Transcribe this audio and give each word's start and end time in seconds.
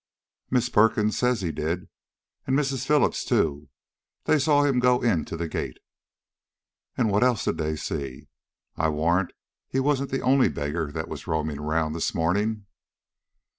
"Miss 0.49 0.67
Perkins 0.67 1.15
says 1.15 1.41
he 1.41 1.51
did, 1.51 1.87
and 2.47 2.57
Mrs. 2.57 2.87
Phillips 2.87 3.23
too; 3.23 3.69
they 4.23 4.39
saw 4.39 4.63
him 4.63 4.79
go 4.79 4.99
into 5.03 5.37
the 5.37 5.47
gate." 5.47 5.77
"And 6.97 7.11
what 7.11 7.23
else 7.23 7.45
did 7.45 7.59
they 7.59 7.75
see? 7.75 8.27
I 8.75 8.89
warrant 8.89 9.31
he 9.67 9.79
wasn't 9.79 10.09
the 10.09 10.21
only 10.23 10.49
beggar 10.49 10.91
that 10.91 11.07
was 11.07 11.27
roaming 11.27 11.61
round 11.61 11.93
this 11.93 12.15
morning." 12.15 12.65